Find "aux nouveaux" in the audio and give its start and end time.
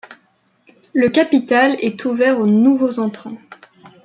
2.39-2.97